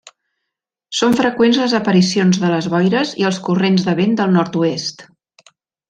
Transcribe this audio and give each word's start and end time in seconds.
Són 0.99 1.17
freqüents 1.19 1.59
les 1.63 1.75
aparicions 1.81 2.39
de 2.45 2.51
les 2.55 2.71
boires 2.75 3.13
i 3.25 3.29
els 3.31 3.41
corrents 3.51 3.87
de 3.91 3.97
vent 4.03 4.19
del 4.23 4.35
Nord-oest. 4.39 5.07